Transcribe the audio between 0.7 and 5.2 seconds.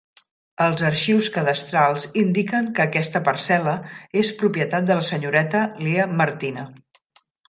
arxius cadastrals indiquen que aquesta parcel·la és propietat de la